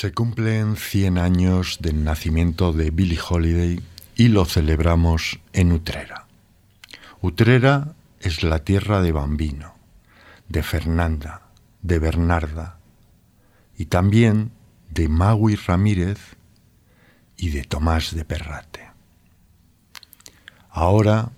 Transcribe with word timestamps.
Se 0.00 0.12
cumplen 0.12 0.76
100 0.76 1.18
años 1.18 1.78
del 1.80 2.04
nacimiento 2.04 2.72
de 2.72 2.92
Billie 2.92 3.18
Holiday 3.18 3.82
y 4.14 4.28
lo 4.28 4.44
celebramos 4.44 5.40
en 5.52 5.72
Utrera. 5.72 6.28
Utrera 7.20 7.96
es 8.20 8.44
la 8.44 8.60
tierra 8.60 9.02
de 9.02 9.10
Bambino, 9.10 9.74
de 10.48 10.62
Fernanda, 10.62 11.48
de 11.82 11.98
Bernarda 11.98 12.78
y 13.76 13.86
también 13.86 14.52
de 14.88 15.08
Magui 15.08 15.56
Ramírez 15.56 16.36
y 17.36 17.48
de 17.48 17.64
Tomás 17.64 18.14
de 18.14 18.24
Perrate. 18.24 18.92
Ahora 20.70 21.32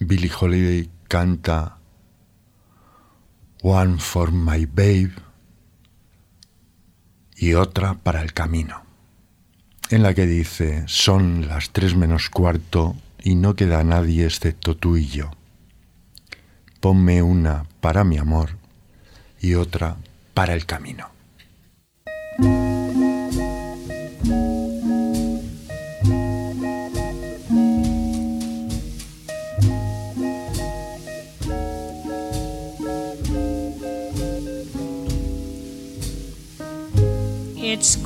Billie 0.00 0.32
Holiday 0.40 0.90
canta 1.06 1.78
One 3.62 3.98
for 4.00 4.32
My 4.32 4.66
Babe 4.66 5.31
y 7.42 7.54
otra 7.54 7.94
para 7.94 8.22
el 8.22 8.32
camino, 8.32 8.84
en 9.90 10.04
la 10.04 10.14
que 10.14 10.26
dice, 10.26 10.84
son 10.86 11.48
las 11.48 11.70
tres 11.70 11.96
menos 11.96 12.30
cuarto 12.30 12.94
y 13.20 13.34
no 13.34 13.56
queda 13.56 13.82
nadie 13.82 14.26
excepto 14.26 14.76
tú 14.76 14.96
y 14.96 15.08
yo. 15.08 15.28
Ponme 16.78 17.20
una 17.20 17.66
para 17.80 18.04
mi 18.04 18.16
amor 18.16 18.50
y 19.40 19.54
otra 19.54 19.96
para 20.34 20.54
el 20.54 20.66
camino. 20.66 21.08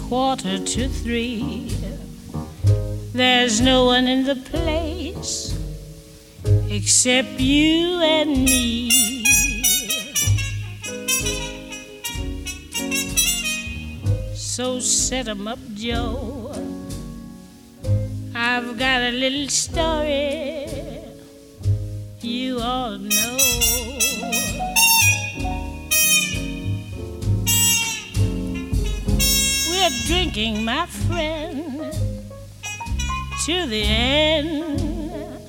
Quarter 0.09 0.59
to 0.59 0.89
three. 0.89 1.73
There's 3.12 3.61
no 3.61 3.87
one 3.87 4.07
in 4.07 4.25
the 4.25 4.37
place 4.37 5.53
except 6.71 7.41
you 7.41 8.01
and 8.03 8.45
me. 8.45 8.91
So 14.34 14.81
set 14.81 15.29
'em 15.29 15.49
up, 15.49 15.59
Joe. 15.75 16.55
I've 18.34 18.79
got 18.79 19.03
a 19.03 19.12
little 19.12 19.49
story 19.49 20.67
you 22.23 22.61
all 22.61 22.99
know. 22.99 23.46
Drinking, 30.07 30.65
my 30.65 30.87
friend, 30.87 31.93
to 33.45 33.67
the 33.67 33.83
end 33.83 35.41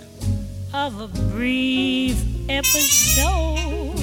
of 0.74 1.00
a 1.00 1.08
brief 1.30 2.18
episode. 2.50 3.94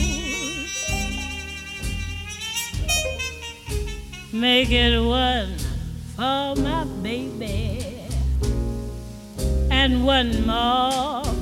Make 4.32 4.70
it 4.70 5.00
one 5.00 5.56
for 6.14 6.54
my 6.62 6.84
baby 7.02 8.06
and 9.72 10.06
one 10.06 10.46
more 10.46 11.33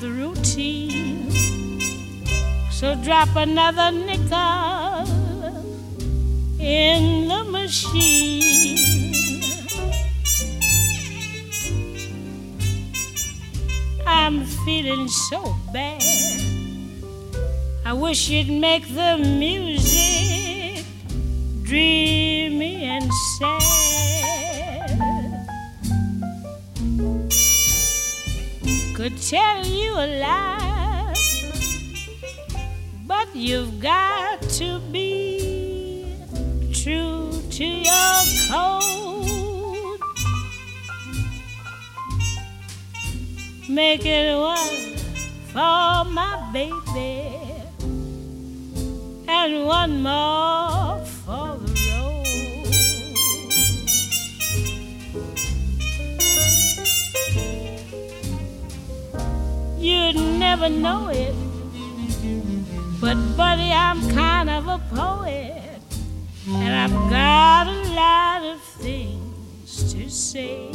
the 0.00 0.10
routine, 0.10 1.30
so 2.70 2.94
drop 3.04 3.28
another 3.36 3.90
nickel 3.90 5.04
in 6.58 7.28
the 7.28 7.44
machine. 7.50 8.78
I'm 14.06 14.46
feeling 14.64 15.06
so 15.08 15.54
bad. 15.70 16.02
I 17.84 17.92
wish 17.92 18.30
you'd 18.30 18.48
make 18.48 18.88
the 18.88 19.18
music 19.18 20.86
dreamy 21.62 22.84
and 22.84 23.10
sad. 23.38 23.79
Could 29.00 29.16
tell 29.16 29.64
you 29.64 29.94
a 29.94 30.20
lie, 30.20 31.14
but 33.06 33.34
you've 33.34 33.80
got 33.80 34.42
to 34.60 34.78
be 34.92 36.14
true 36.74 37.32
to 37.50 37.64
your 37.64 38.22
code. 38.50 40.00
Make 43.70 44.04
it 44.04 44.36
one 44.36 44.98
for 45.48 46.04
my 46.12 46.50
baby 46.52 47.40
and 49.26 49.64
one 49.64 50.02
more 50.02 50.99
You'd 59.80 60.16
never 60.16 60.68
know 60.68 61.08
it, 61.08 61.34
but 63.00 63.16
buddy, 63.34 63.72
I'm 63.72 63.98
kind 64.10 64.50
of 64.50 64.68
a 64.68 64.78
poet, 64.94 65.80
and 66.46 66.74
I've 66.74 67.10
got 67.10 67.66
a 67.66 67.94
lot 67.94 68.42
of 68.54 68.60
things 68.60 69.90
to 69.94 70.10
say. 70.10 70.70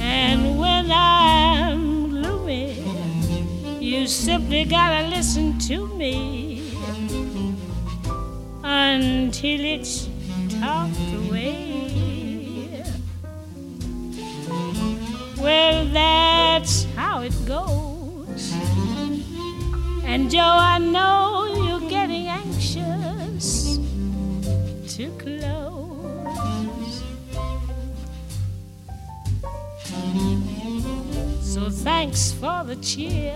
And 0.00 0.56
when 0.56 0.92
I'm 0.92 2.10
gloomy, 2.10 2.84
you 3.80 4.06
simply 4.06 4.64
gotta 4.64 5.08
listen 5.08 5.58
to 5.66 5.88
me 5.96 6.62
until 8.62 9.60
it's 9.64 10.08
talked 10.60 11.12
away. 11.26 11.69
Well, 15.40 15.86
that's 15.86 16.84
how 16.96 17.22
it 17.22 17.34
goes. 17.46 18.52
And 20.04 20.30
Joe, 20.30 20.40
I 20.40 20.78
know 20.78 21.46
you're 21.64 21.88
getting 21.88 22.26
anxious 22.28 23.78
to 24.96 25.10
close. 25.18 27.02
So 31.40 31.70
thanks 31.70 32.32
for 32.32 32.64
the 32.64 32.76
cheer. 32.76 33.34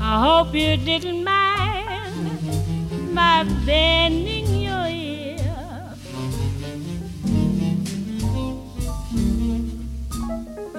I 0.00 0.20
hope 0.20 0.52
you 0.52 0.76
didn't 0.76 1.22
mind 1.22 3.14
my 3.14 3.44
bending 3.64 4.41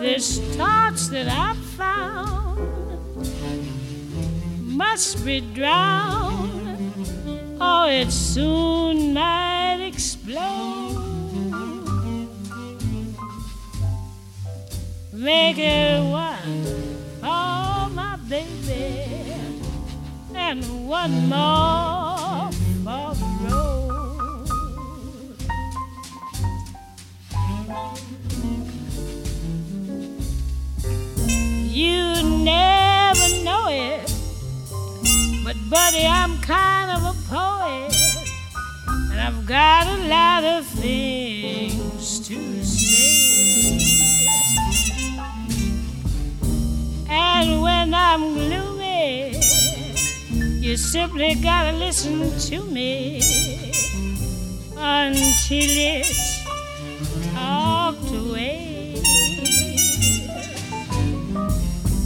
This 0.03 0.39
torch 0.57 1.07
that 1.11 1.29
I 1.29 1.55
found 1.77 2.59
must 4.59 5.23
be 5.25 5.39
drowned, 5.39 6.91
or 7.61 7.89
it 7.89 8.11
soon 8.11 9.13
might 9.13 9.79
explode. 9.79 10.99
Make 15.13 15.57
it 15.57 16.03
one 16.03 16.65
for 17.21 17.89
my 17.95 18.17
baby 18.27 19.05
and 20.35 20.85
one 20.85 21.29
more 21.29 22.51
for 22.83 23.15
the 23.15 23.25
road. 23.47 23.83
You 31.73 32.21
never 32.21 33.43
know 33.43 33.65
it, 33.67 34.05
but 35.43 35.55
buddy, 35.71 36.05
I'm 36.05 36.37
kind 36.41 36.91
of 36.91 37.01
a 37.03 37.15
poet, 37.27 37.91
and 39.09 39.19
I've 39.19 39.47
got 39.47 39.87
a 39.87 39.97
lot 40.07 40.43
of 40.43 40.67
things 40.67 42.19
to 42.27 42.63
say. 42.63 43.79
And 47.09 47.63
when 47.63 47.91
I'm 47.95 48.35
gloomy, 48.35 49.39
you 50.61 50.77
simply 50.77 51.33
gotta 51.41 51.75
listen 51.75 52.37
to 52.51 52.65
me 52.65 53.15
until 54.77 55.69
it's 55.89 56.43
talked 57.33 58.11
away. 58.11 58.72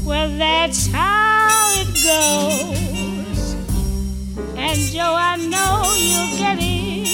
Well, 0.07 0.29
that's 0.37 0.87
how 0.87 1.73
it 1.81 1.93
goes. 2.01 3.55
And 4.55 4.79
Joe, 4.93 5.13
I 5.17 5.35
know 5.35 5.83
you're 5.97 6.37
getting 6.37 7.05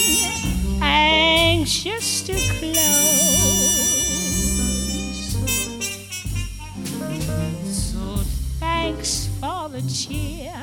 anxious 0.80 2.22
to 2.22 2.34
close. 2.34 2.84
So 7.66 8.22
thanks 8.60 9.28
for 9.40 9.68
the 9.68 9.82
cheer. 9.90 10.54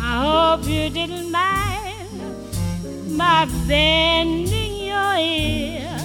I 0.00 0.56
hope 0.56 0.66
you 0.68 0.90
didn't 0.90 1.30
mind 1.30 2.36
my 3.16 3.46
bending 3.68 4.86
your 4.86 5.16
ear. 5.18 5.97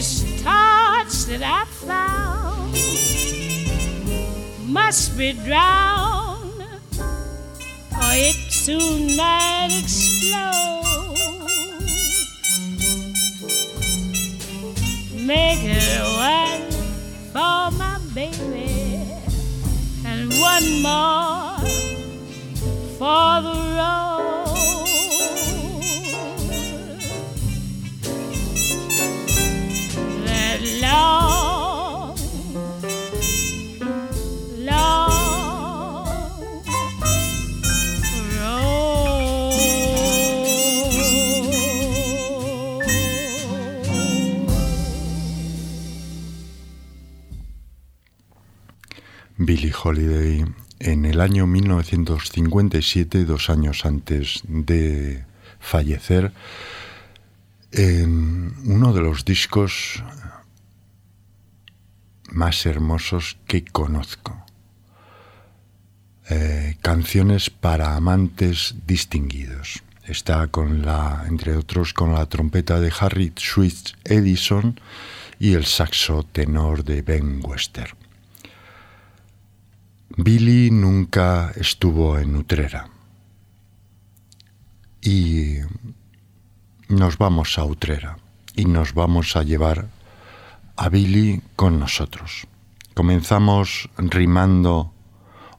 This 0.00 0.22
torch 0.42 1.14
that 1.28 1.42
I 1.44 1.66
found 1.66 2.72
must 4.66 5.18
be 5.18 5.34
drowned, 5.34 6.62
or 7.92 8.12
it 8.16 8.50
soon 8.50 9.14
might 9.14 9.68
explode. 9.78 10.86
Make 15.20 15.64
it 15.64 16.02
one 16.16 16.70
for 17.34 17.70
my 17.76 18.00
baby 18.14 19.04
and 20.06 20.32
one 20.40 20.80
more 20.80 21.58
for 22.96 23.42
the 23.42 23.54
road. 23.76 24.09
That 30.60 30.68
long, 30.82 32.16
long 34.58 35.24
road. 38.36 39.54
Billie 49.38 49.72
Holiday 49.72 50.44
en 50.80 51.06
el 51.06 51.22
año 51.22 51.46
1957, 51.46 53.24
dos 53.24 53.48
años 53.48 53.86
antes 53.86 54.42
de 54.46 55.24
fallecer, 55.58 56.32
en 57.72 58.52
uno 58.66 58.92
de 58.92 59.00
los 59.00 59.24
discos 59.24 60.02
más 62.32 62.66
hermosos 62.66 63.36
que 63.46 63.64
conozco. 63.64 64.44
Eh, 66.28 66.76
canciones 66.80 67.50
para 67.50 67.96
amantes 67.96 68.76
distinguidos. 68.86 69.82
Está 70.04 70.46
con 70.48 70.82
la, 70.82 71.24
entre 71.28 71.56
otros, 71.56 71.92
con 71.92 72.12
la 72.12 72.26
trompeta 72.26 72.80
de 72.80 72.92
Harry 73.00 73.32
Swiss 73.36 73.96
Edison 74.04 74.78
y 75.38 75.54
el 75.54 75.64
saxo 75.64 76.22
tenor 76.22 76.84
de 76.84 77.02
Ben 77.02 77.40
Wester. 77.42 77.94
Billy 80.16 80.70
nunca 80.70 81.52
estuvo 81.56 82.18
en 82.18 82.36
Utrera. 82.36 82.90
Y 85.00 85.58
nos 86.88 87.16
vamos 87.16 87.58
a 87.58 87.64
Utrera 87.64 88.18
y 88.54 88.66
nos 88.66 88.94
vamos 88.94 89.36
a 89.36 89.42
llevar 89.42 89.88
a 90.80 90.88
Billy 90.88 91.42
con 91.56 91.78
nosotros. 91.78 92.46
Comenzamos 92.94 93.90
rimando 93.98 94.94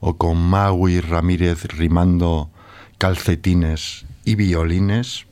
o 0.00 0.18
con 0.18 0.36
Maui 0.36 0.98
Ramírez 0.98 1.64
rimando 1.66 2.50
calcetines 2.98 4.04
y 4.24 4.34
violines, 4.34 5.26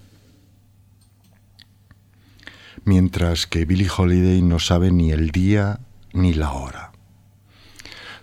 mientras 2.85 3.49
que 3.49 3.65
Billie 3.65 3.91
Holiday 3.91 4.43
no 4.43 4.61
sabe 4.61 4.93
ni 4.93 5.11
el 5.11 5.33
día 5.33 5.81
ni 6.13 6.35
la 6.35 6.53
hora. 6.53 6.93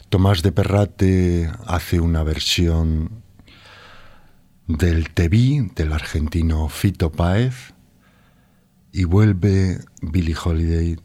Tomás 0.07 0.43
de 0.43 0.53
Perrate 0.53 1.51
hace 1.65 1.99
una 1.99 2.23
versión 2.23 3.23
del 4.67 5.09
TV 5.09 5.69
del 5.75 5.91
argentino 5.91 6.69
Fito 6.69 7.11
Páez 7.11 7.73
y 8.93 9.03
vuelve 9.03 9.79
Billie 10.01 10.37
Holiday 10.41 10.97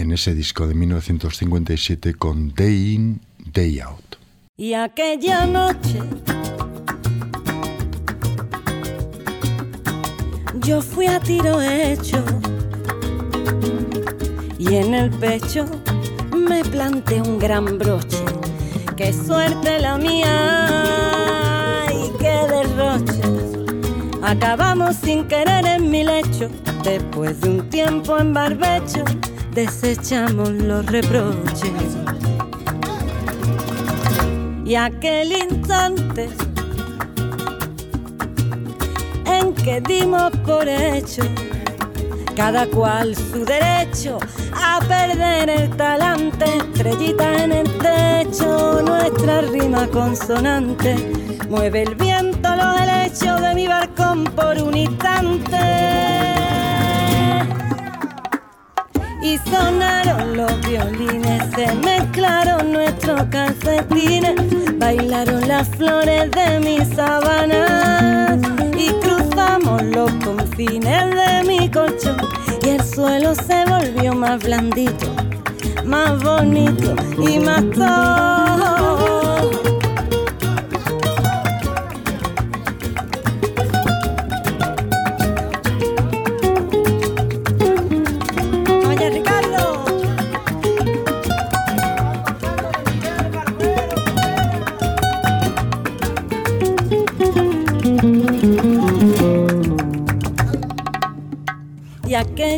en 0.00 0.12
ese 0.12 0.34
disco 0.34 0.66
de 0.66 0.74
1957 0.74 2.14
con 2.14 2.54
Day 2.54 2.94
In, 2.94 3.20
Day 3.52 3.80
Out. 3.80 4.16
Y 4.56 4.74
aquella 4.74 5.46
noche 5.46 6.00
yo 10.62 10.82
fui 10.82 11.06
a 11.06 11.20
tiro 11.20 11.60
hecho 11.60 12.24
y 14.58 14.74
en 14.74 14.94
el 14.94 15.10
pecho 15.10 15.66
me 16.36 16.64
planté 16.64 17.20
un 17.20 17.38
gran 17.38 17.78
broche. 17.78 18.24
Qué 18.96 19.12
suerte 19.12 19.80
la 19.80 19.98
mía 19.98 21.86
y 21.88 22.10
qué 22.18 22.38
derroche. 22.48 23.22
Acabamos 24.22 24.96
sin 24.96 25.26
querer 25.28 25.66
en 25.66 25.90
mi 25.90 26.04
lecho, 26.04 26.50
después 26.84 27.40
de 27.40 27.48
un 27.48 27.70
tiempo 27.70 28.18
en 28.18 28.34
barbecho, 28.34 29.04
desechamos 29.52 30.50
los 30.50 30.86
reproches. 30.86 31.96
Y 34.64 34.74
aquel 34.76 35.32
instante 35.32 36.28
en 39.26 39.54
que 39.54 39.80
dimos 39.80 40.30
por 40.46 40.68
hecho 40.68 41.22
cada 42.40 42.66
cual 42.66 43.14
su 43.14 43.44
derecho 43.44 44.18
a 44.54 44.80
perder 44.88 45.50
el 45.50 45.76
talante, 45.76 46.46
estrellita 46.56 47.44
en 47.44 47.52
el 47.52 47.70
techo, 47.78 48.80
nuestra 48.82 49.42
rima 49.42 49.86
consonante, 49.88 50.96
mueve 51.50 51.82
el 51.82 51.94
viento 51.96 52.48
los 52.56 52.80
helechos 52.80 53.42
de 53.42 53.54
mi 53.54 53.66
barcón 53.66 54.24
por 54.24 54.56
un 54.56 54.74
instante. 54.74 56.59
Y 59.22 59.38
sonaron 59.38 60.36
los 60.36 60.60
violines, 60.62 61.42
se 61.54 61.74
mezclaron 61.74 62.72
nuestros 62.72 63.22
calcetines, 63.24 64.34
bailaron 64.78 65.46
las 65.46 65.68
flores 65.68 66.30
de 66.30 66.60
mis 66.60 66.88
sábanas 66.94 68.38
y 68.76 68.88
cruzamos 69.04 69.82
los 69.82 70.10
confines 70.24 71.14
de 71.14 71.44
mi 71.46 71.70
colchón 71.70 72.16
y 72.64 72.68
el 72.70 72.82
suelo 72.82 73.34
se 73.34 73.64
volvió 73.66 74.14
más 74.14 74.42
blandito, 74.42 75.14
más 75.84 76.22
bonito 76.22 76.94
y 77.18 77.38
más 77.40 77.62
todo. 77.74 79.09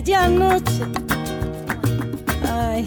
Aquella 0.03 0.29
noche, 0.29 0.83
ay, 2.51 2.87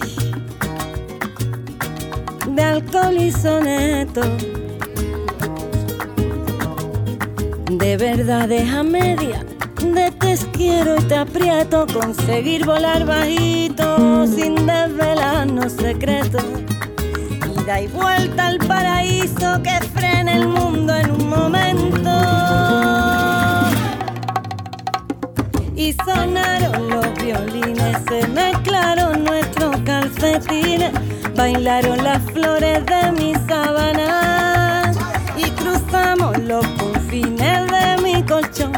de 2.50 2.62
alcohol 2.62 3.17
y 3.17 3.31
soneto, 3.31 4.22
de 7.72 7.86
de 7.86 7.98
verdades 7.98 8.69
a 8.74 8.84
media, 8.84 9.45
de 9.81 10.12
te 10.12 10.38
quiero 10.51 10.98
y 10.98 11.03
te 11.03 11.15
aprieto, 11.15 11.88
conseguir 11.93 12.65
volar 12.65 13.05
bajito 13.05 14.27
sin 14.27 14.55
desvelarnos 14.65 15.72
secretos. 15.72 16.43
Ida 17.62 17.81
y 17.81 17.88
vuelta 17.88 18.48
al 18.48 18.57
paraíso 18.57 19.62
que 19.63 19.79
frena 19.93 20.34
el 20.34 20.48
mundo 20.48 20.93
en 20.93 21.12
un 21.12 21.29
momento. 21.29 23.04
Y 25.86 25.94
sonaron 25.94 26.89
los 26.89 27.13
violines, 27.13 27.98
se 28.10 28.27
mezclaron 28.30 29.24
nuestros 29.24 29.77
calcetines, 29.86 30.92
bailaron 31.36 32.04
las 32.04 32.20
flores 32.32 32.84
de 32.88 33.12
mi 33.12 33.36
sabana 33.48 34.92
y 35.38 35.44
cruzamos 35.51 36.39
los 36.39 36.65
confines 36.70 37.72
de 37.72 37.98
mi 38.01 38.24
colchón 38.24 38.72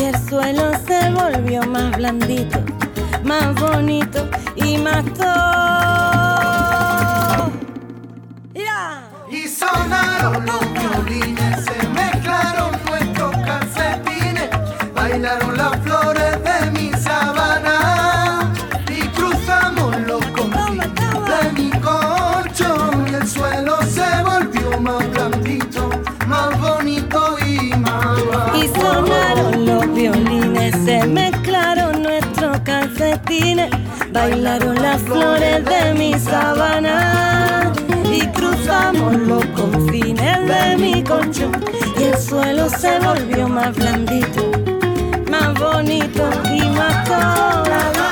y 0.00 0.04
el 0.04 0.16
suelo 0.26 0.72
se 0.86 1.10
volvió 1.10 1.62
más 1.64 1.98
blandito, 1.98 2.58
más 3.24 3.54
bonito 3.56 4.26
y 4.56 4.78
más 4.78 5.04
todo. 5.12 5.34
Y 9.30 9.48
sonaron 9.48 10.46
los 10.46 10.73
bailaron 34.12 34.80
las 34.80 35.02
flores 35.02 35.64
de 35.64 35.94
mi 35.94 36.14
sabana 36.18 37.72
y 38.12 38.26
cruzamos 38.28 39.16
los 39.16 39.44
confines 39.46 40.38
de 40.46 40.76
mi 40.76 41.02
colchón 41.02 41.52
y 41.98 42.04
el 42.04 42.16
suelo 42.16 42.68
se 42.68 42.98
volvió 43.00 43.48
más 43.48 43.74
blandito, 43.74 44.50
más 45.30 45.52
bonito 45.54 46.28
y 46.52 46.60
más 46.70 47.04
todo. 47.04 48.03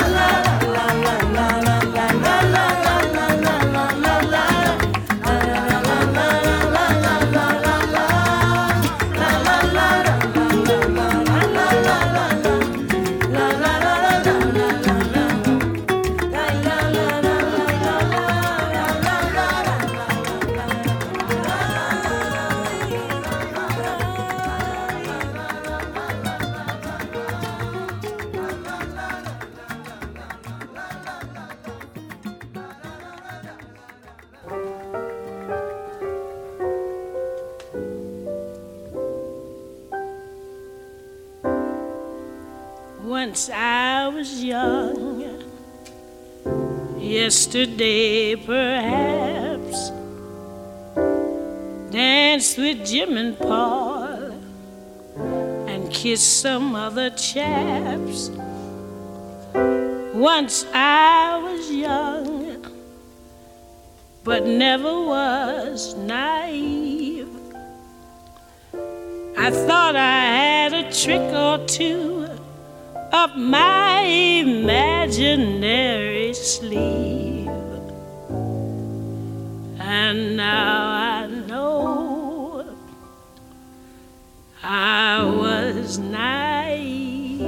Some 56.21 56.75
other 56.75 57.09
chaps. 57.11 58.29
Once 60.13 60.65
I 60.73 61.39
was 61.43 61.71
young, 61.71 62.65
but 64.23 64.45
never 64.45 64.93
was 65.05 65.95
naive. 65.95 67.29
I 69.37 69.49
thought 69.49 69.95
I 69.95 70.21
had 70.39 70.73
a 70.73 70.91
trick 70.91 71.21
or 71.33 71.65
two 71.65 72.29
up 73.11 73.35
my 73.35 74.01
imaginary 74.43 75.53
sleeve. 76.33 77.47
And 79.79 80.37
now 80.37 80.89
I 80.89 81.27
I 84.65 85.25
was 85.25 85.99
naive. 85.99 87.41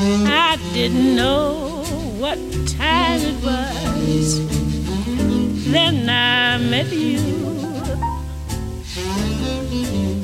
I 0.00 0.56
didn't 0.72 1.14
know 1.14 1.84
what 2.18 2.38
time 2.66 3.20
it 3.20 3.44
was. 3.44 4.40
Then 5.70 6.08
I 6.08 6.56
met 6.56 6.90
you. 6.90 7.18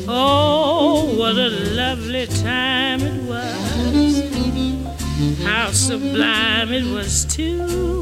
Oh, 0.08 1.14
what 1.18 1.36
a 1.36 1.50
lovely 1.50 2.26
time 2.28 3.02
it 3.02 3.22
was. 3.28 4.24
How 5.44 5.70
sublime 5.70 6.72
it 6.72 6.86
was, 6.86 7.26
too. 7.26 8.00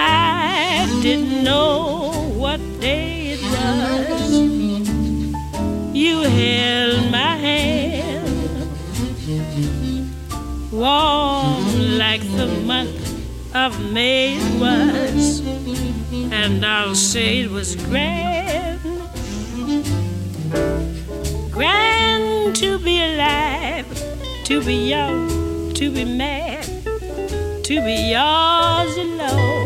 I 0.00 0.86
didn't 1.02 1.42
know 1.42 2.32
what 2.36 2.60
day 2.80 3.36
it 3.36 3.42
was. 3.54 4.32
You 5.92 6.20
held 6.22 7.10
my 7.10 7.34
hand, 7.46 8.28
warm 10.70 11.98
like 11.98 12.22
the 12.36 12.46
month 12.64 13.54
of 13.54 13.92
May 13.92 14.36
it 14.36 14.60
was, 14.60 15.40
and 16.32 16.64
I'll 16.64 16.94
say 16.94 17.40
it 17.40 17.50
was 17.50 17.74
grand 17.74 18.68
grand 21.58 22.54
to 22.54 22.78
be 22.78 23.02
alive, 23.02 23.84
to 24.44 24.62
be 24.62 24.88
young, 24.88 25.74
to 25.74 25.90
be 25.90 26.04
mad, 26.04 26.64
to 27.64 27.74
be 27.82 28.12
yours 28.12 28.96
alone. 28.96 29.57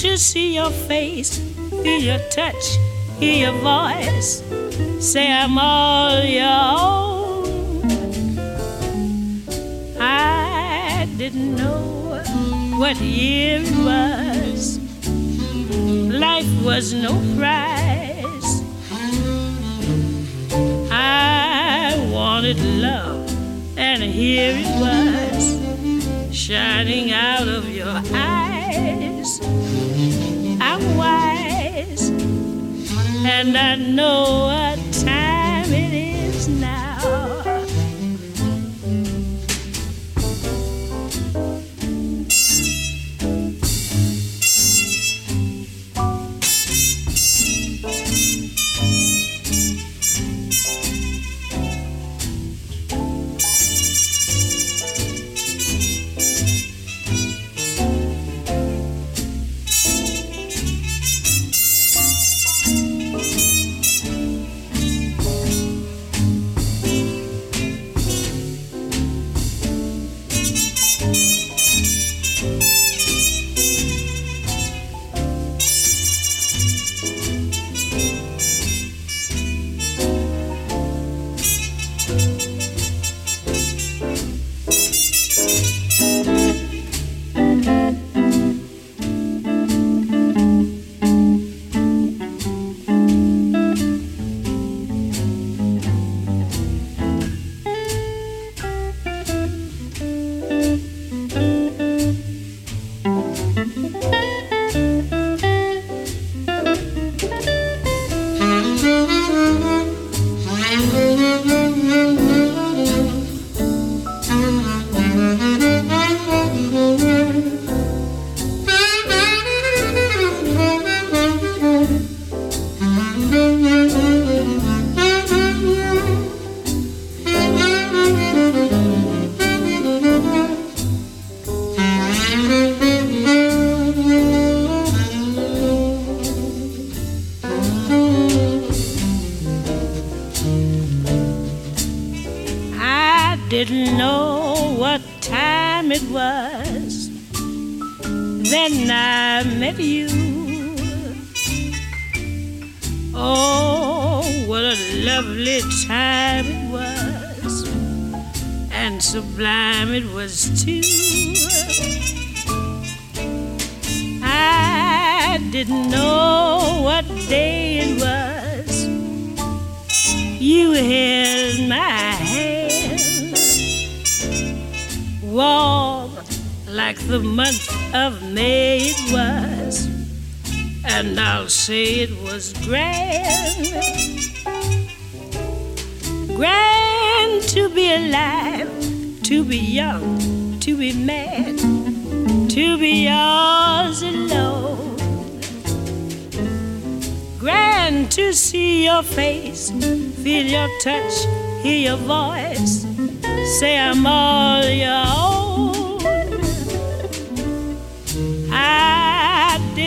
To 0.00 0.16
see 0.16 0.54
your 0.54 0.70
face, 0.70 1.38
feel 1.82 2.00
your 2.00 2.18
touch, 2.30 2.78
hear 3.18 3.50
your 3.50 3.58
voice, 3.60 4.42
say 4.98 5.30
I'm 5.30 5.58
all 5.58 6.24
your 6.24 6.48
own. 6.48 7.86
I 10.00 11.06
didn't 11.18 11.54
know 11.54 12.22
what 12.78 12.96
year 12.96 13.60
it 13.62 13.76
was 13.84 14.78
life 16.18 16.64
was 16.64 16.94
no 16.94 17.12
prize. 17.36 18.62
I 20.90 22.08
wanted 22.10 22.58
love, 22.58 23.30
and 23.76 24.02
here 24.02 24.54
it 24.56 24.80
was, 24.80 26.34
shining 26.34 27.12
out 27.12 27.48
of 27.48 27.68
your 27.68 28.00
eyes. 28.14 28.49
I'm 30.60 30.96
wise, 30.96 32.10
and 33.24 33.56
I 33.56 33.76
know 33.76 34.46
what 34.48 34.89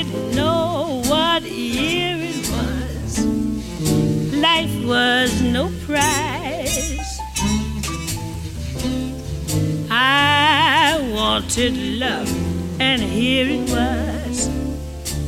didn't 0.04 0.36
know 0.36 1.02
what 1.08 1.44
year 1.44 2.18
it 2.20 2.50
was. 2.50 3.26
Life 4.34 4.86
was 4.86 5.42
no 5.42 5.72
prize. 5.86 7.20
I 9.90 11.00
wanted 11.14 11.78
love, 12.00 12.30
and 12.82 13.02
here 13.02 13.48
it 13.50 13.70
was, 13.70 14.50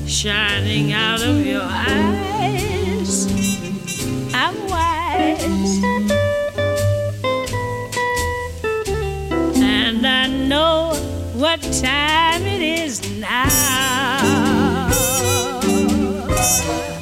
shining 0.08 0.92
out 0.94 1.22
of 1.22 1.46
your 1.46 1.64
eyes. 1.64 3.28
I'm 4.34 4.56
wise. 4.68 5.84
And 9.58 10.06
I 10.06 10.28
know 10.28 10.94
what 11.36 11.62
time 11.62 12.42
it 12.44 12.62
is 12.62 13.02
now. 13.20 13.75
Yes. 16.64 16.95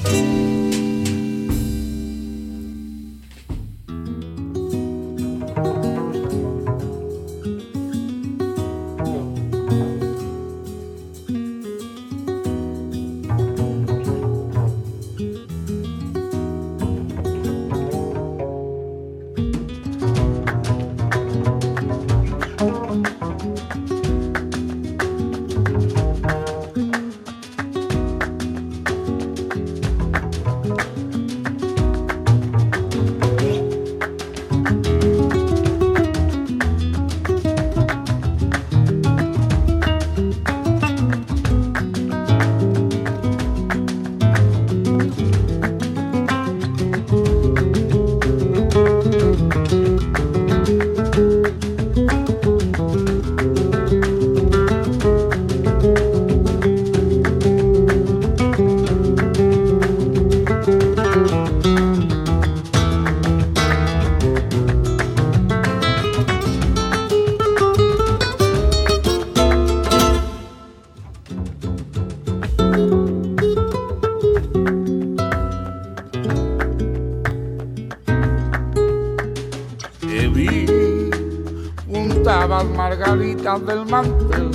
Juntabas 82.24 82.66
margaritas 82.70 83.66
del 83.66 83.86
mantel. 83.86 84.50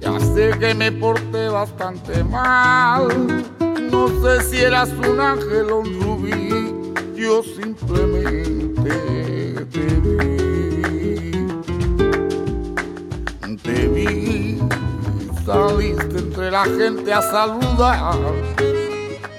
Ya 0.00 0.20
sé 0.20 0.56
que 0.60 0.74
me 0.74 0.92
porté 0.92 1.48
bastante 1.48 2.22
mal. 2.22 3.08
No 3.90 4.08
sé 4.22 4.44
si 4.44 4.60
eras 4.60 4.90
un 4.90 5.20
ángel 5.20 5.70
o 5.72 5.78
un 5.80 6.00
rubí. 6.00 6.92
Yo 7.16 7.42
simplemente 7.42 8.90
te 9.72 9.86
vi. 10.00 10.36
Te 13.64 13.88
vi, 13.88 14.60
saliste 15.44 16.18
entre 16.18 16.50
la 16.52 16.64
gente 16.64 17.12
a 17.12 17.22
saludar. 17.22 18.14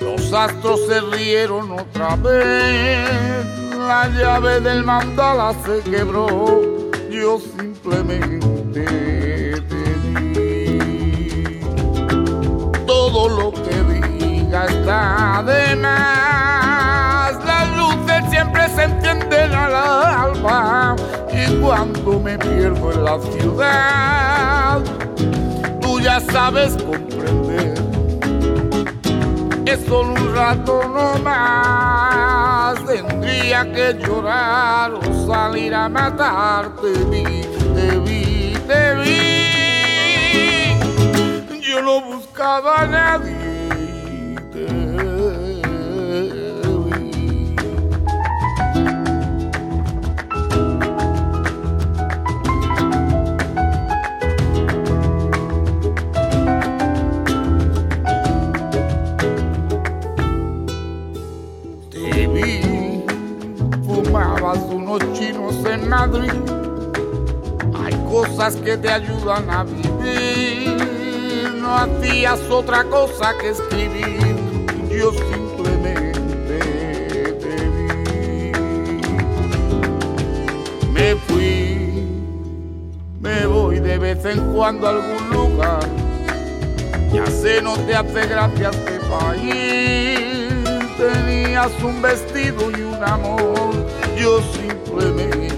Los 0.01 0.33
astros 0.33 0.81
se 0.87 0.99
rieron 1.15 1.71
otra 1.71 2.17
vez. 2.17 3.45
La 3.77 4.09
llave 4.09 4.59
del 4.59 4.83
mandala 4.83 5.55
se 5.63 5.89
quebró. 5.89 6.76
Yo 7.19 7.39
simplemente 7.39 8.85
te 9.69 9.83
vi. 10.03 11.61
Todo 12.85 13.29
lo 13.29 13.51
que 13.51 13.75
diga 13.99 14.65
está 14.65 15.43
de 15.43 15.75
más. 15.77 17.43
Las 17.43 17.75
luces 17.75 18.23
siempre 18.29 18.69
se 18.69 18.83
encienden 18.83 19.51
al 19.51 19.75
alba. 19.75 20.95
Y 21.33 21.55
cuando 21.59 22.19
me 22.19 22.37
pierdo 22.37 22.91
en 22.91 23.03
la 23.03 23.19
ciudad, 23.19 24.81
tú 25.81 25.99
ya 25.99 26.19
sabes 26.19 26.77
comprender 26.83 27.77
es 29.67 29.81
solo 29.85 30.13
un 30.13 30.33
rato 30.33 30.81
no 30.87 31.19
Tendría 32.75 33.63
que 33.71 33.93
llorar 33.93 34.93
o 34.93 35.01
salir 35.25 35.73
a 35.73 35.87
matar. 35.87 36.75
Te 36.75 36.91
vi, 37.05 37.23
te 37.73 37.97
vi, 37.99 38.53
te 38.67 38.95
vi. 38.95 39.21
Yo 41.61 41.81
no 41.81 42.01
buscaba 42.01 42.81
a 42.81 42.87
nadie. 42.87 43.36
Madrid. 65.87 66.31
Hay 67.83 67.93
cosas 68.09 68.55
que 68.57 68.77
te 68.77 68.89
ayudan 68.89 69.49
a 69.49 69.63
vivir. 69.63 70.77
No 71.61 71.77
hacías 71.77 72.39
otra 72.49 72.83
cosa 72.83 73.33
que 73.39 73.49
escribir. 73.49 74.35
Yo 74.89 75.11
simplemente 75.11 76.59
te 77.41 77.69
vi. 77.75 78.51
Me 80.91 81.15
fui, 81.27 82.05
me 83.19 83.45
voy 83.45 83.79
de 83.79 83.97
vez 83.97 84.25
en 84.25 84.53
cuando 84.53 84.87
a 84.87 84.89
algún 84.91 85.29
lugar. 85.29 85.87
Ya 87.13 87.25
sé, 87.27 87.61
no 87.61 87.75
te 87.77 87.95
hace 87.95 88.27
gracia 88.27 88.69
este 88.69 88.99
país. 89.09 90.47
Tenías 90.97 91.71
un 91.83 92.01
vestido 92.01 92.71
y 92.71 92.81
un 92.81 93.03
amor. 93.03 93.71
Yo 94.17 94.41
simplemente 94.53 95.56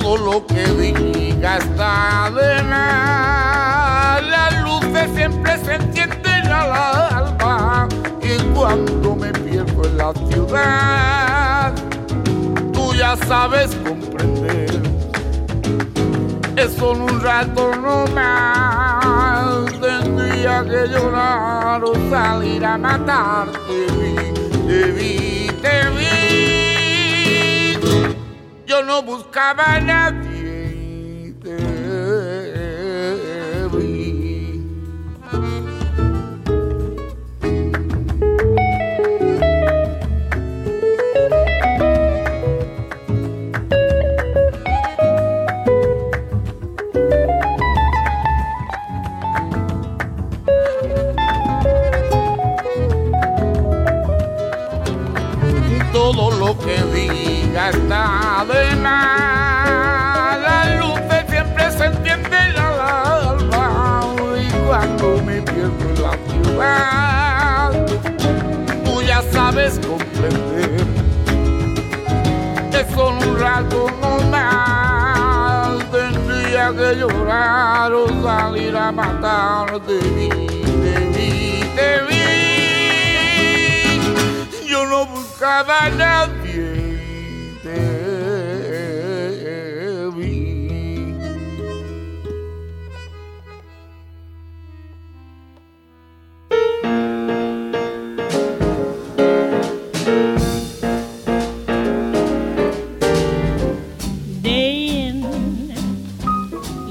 Todo 0.00 0.16
lo 0.16 0.46
que 0.46 0.64
diga 0.64 1.58
está 1.58 2.30
de 2.30 2.62
nada. 2.64 4.20
Las 4.22 4.62
luces 4.62 5.10
siempre 5.14 5.58
se 5.64 5.74
entienden 5.74 6.46
al 6.46 6.72
alba 6.72 7.88
y 8.22 8.38
cuando 8.54 9.14
me 9.14 9.30
pierdo 9.32 9.84
en 9.84 9.96
la 9.98 10.12
ciudad, 10.28 11.74
tú 12.72 12.94
ya 12.94 13.16
sabes 13.28 13.76
comprender. 13.84 14.80
Es 16.56 16.72
solo 16.74 17.04
un 17.04 17.20
rato 17.20 17.72
no 17.76 18.06
más, 18.14 19.66
tendría 19.80 20.64
que 20.64 20.88
llorar 20.88 21.84
o 21.84 21.92
salir 22.10 22.64
a 22.64 22.78
matarte. 22.78 23.86
Te 24.66 24.92
vi, 24.92 25.50
te 25.62 25.90
vi, 25.96 26.19
no 28.82 29.02
buscaba 29.02 29.74
a 29.74 29.80
está 57.68 58.44
de 58.48 58.76
nada. 58.76 60.38
La 60.38 60.76
luz 60.76 60.98
siempre 61.28 61.70
se 61.70 61.84
entiende 61.84 62.38
la 62.54 63.28
alma 63.30 64.02
y 64.40 64.48
cuando 64.66 65.22
me 65.22 65.42
pierdo 65.42 65.84
en 65.88 66.02
la 66.02 66.12
ciudad, 66.28 67.70
tú 68.84 69.02
ya 69.02 69.22
sabes 69.30 69.78
comprender 69.86 70.86
que 72.70 72.84
son 72.94 73.16
un 73.28 73.38
rato 73.38 73.86
normal. 74.00 75.86
Tendría 75.92 76.72
que 76.72 76.96
llorar 76.96 77.92
o 77.92 78.08
salir 78.22 78.76
a 78.76 78.90
matar 78.90 79.80
de 79.82 80.00
mí, 80.16 80.28
de 80.28 81.00
mí, 81.14 81.62
de 81.76 81.90
mí. 82.08 82.24
Yo 84.66 84.86
no 84.86 85.06
buscaba 85.06 85.86
a 85.86 85.90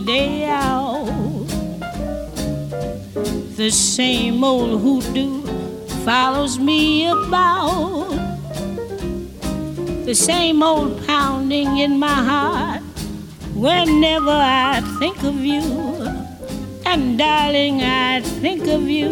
day 0.09 0.45
out. 0.45 1.05
The 3.57 3.69
same 3.69 4.43
old 4.43 4.81
hoodoo 4.81 5.43
follows 6.03 6.57
me 6.57 7.05
about. 7.05 8.09
The 10.09 10.15
same 10.15 10.63
old 10.63 11.05
pounding 11.05 11.77
in 11.77 11.99
my 11.99 12.19
heart 12.31 12.81
whenever 13.53 14.37
I 14.71 14.81
think 14.97 15.21
of 15.21 15.37
you. 15.51 15.67
And 16.87 17.19
darling, 17.19 17.83
I 17.83 18.21
think 18.41 18.63
of 18.67 18.89
you 18.89 19.11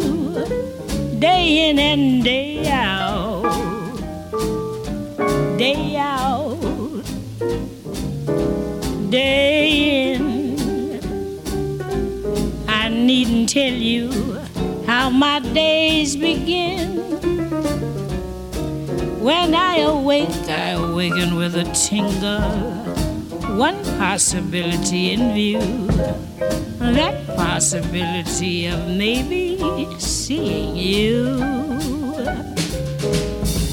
day 1.20 1.70
in 1.70 1.78
and 1.78 2.24
day 2.24 2.68
out. 2.68 3.46
Day 5.58 5.96
out 5.96 6.28
day 9.10 9.47
tell 13.48 13.72
you 13.72 14.10
how 14.86 15.08
my 15.08 15.40
days 15.40 16.14
begin. 16.16 16.98
When 19.22 19.54
I 19.54 19.78
awake, 19.78 20.28
I 20.48 20.72
awaken 20.72 21.34
with 21.34 21.56
a 21.56 21.64
tingle. 21.72 22.42
One 23.56 23.82
possibility 23.96 25.12
in 25.12 25.32
view. 25.32 25.60
That 26.78 27.26
possibility 27.36 28.66
of 28.66 28.86
maybe 28.86 29.58
seeing 29.98 30.76
you. 30.76 31.38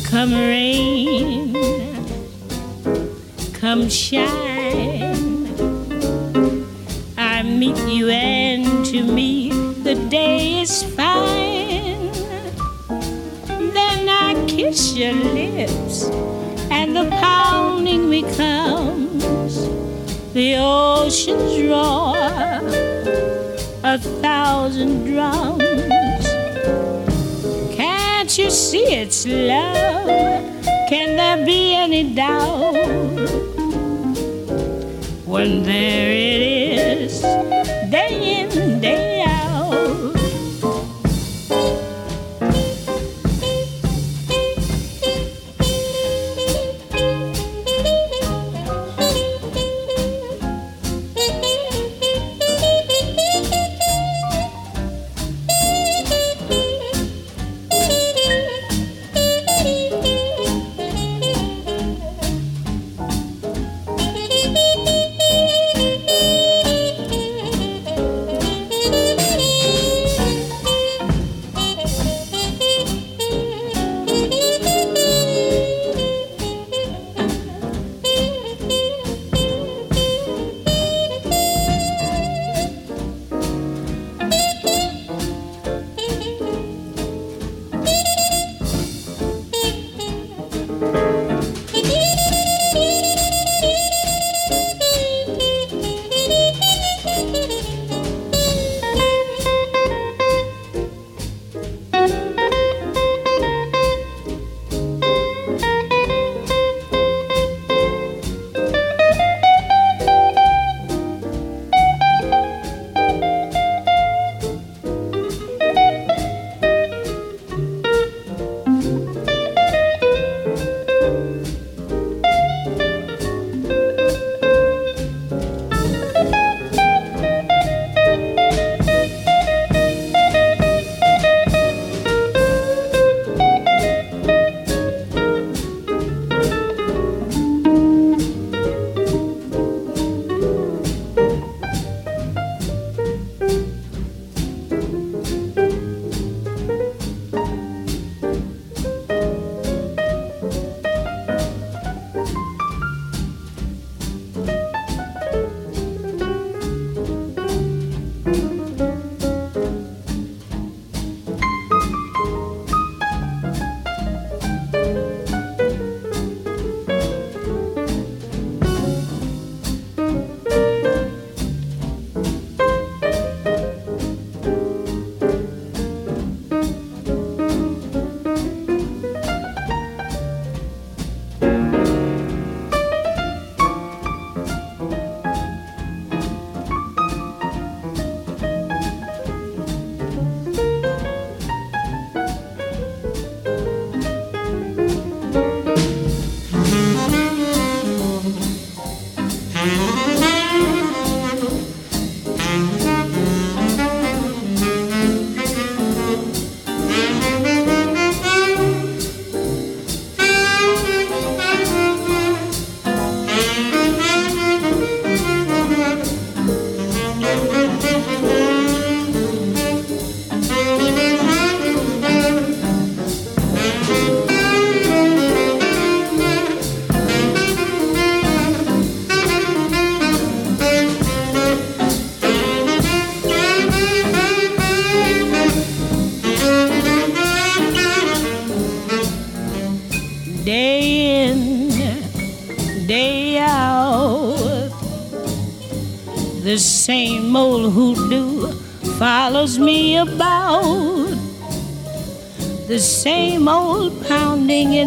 Come 0.09 0.33
rain, 0.33 1.53
come 3.51 3.89
shine. 3.89 5.35
I 7.17 7.43
meet 7.43 7.77
you, 7.89 8.07
and 8.07 8.85
to 8.85 9.03
me, 9.03 9.44
is 10.25 10.83
fine. 10.95 12.11
Then 13.73 14.09
I 14.09 14.45
kiss 14.47 14.95
your 14.95 15.13
lips, 15.13 16.09
and 16.69 16.95
the 16.95 17.09
pounding 17.21 18.09
becomes 18.09 19.55
the 20.33 20.55
ocean's 20.57 21.61
roar, 21.69 22.15
a 23.83 23.97
thousand 23.97 25.05
drums. 25.05 25.63
Can't 27.75 28.37
you 28.37 28.49
see 28.49 28.87
it's 29.01 29.25
love? 29.25 30.07
Can 30.89 31.15
there 31.15 31.45
be 31.45 31.73
any 31.73 32.13
doubt? 32.13 32.73
When 35.25 35.63
there 35.63 36.11
it 36.11 36.41
is, 37.01 37.23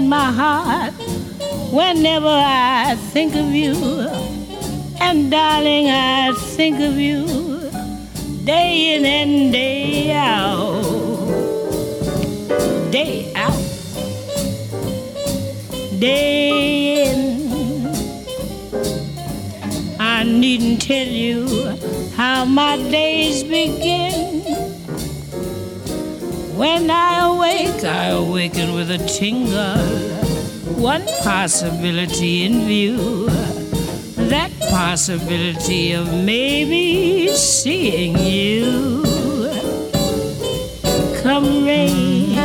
my 0.09 0.33
heart 0.33 0.95
whenever 1.71 2.29
I 2.29 2.97
think 3.13 3.35
of 3.35 3.55
you. 3.55 3.75
And 5.01 5.31
darling, 5.31 5.89
I 5.91 6.33
think 6.33 6.81
of 6.81 6.99
you 6.99 7.71
day 8.45 8.97
in 8.97 9.05
and 9.05 9.53
day 9.53 10.13
out. 10.13 10.83
Day 12.91 13.33
out. 13.37 13.53
Day 16.01 17.11
in. 17.11 17.21
I 20.01 20.25
needn't 20.25 20.81
tell 20.81 21.07
you 21.07 21.47
how 22.17 22.47
my 22.47 22.77
days 22.77 23.45
begin. 23.45 24.39
When 26.57 26.91
I 26.91 27.29
awake, 27.29 27.85
I 27.85 28.07
awaken 28.07 28.75
with 28.75 28.91
a 28.91 28.99
tingle 28.99 29.98
one 30.79 31.05
possibility 31.23 32.45
in 32.45 32.67
view 32.67 33.29
that 34.29 34.51
possibility 34.69 35.93
of 35.93 36.07
maybe 36.13 37.29
seeing 37.29 38.19
you. 38.19 39.03
Come 41.23 41.65
rain, 41.65 42.37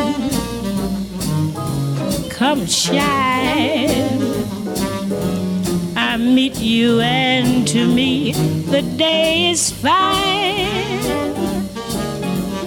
come 2.29 2.65
shine. 2.65 4.21
I 5.97 6.17
meet 6.17 6.57
you, 6.59 7.01
and 7.01 7.67
to 7.67 7.85
me, 7.85 8.31
the 8.71 8.81
day 8.81 9.51
is 9.51 9.71
fine. 9.71 11.03